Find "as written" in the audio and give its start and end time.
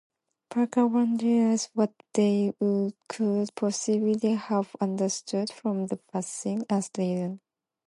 6.71-7.39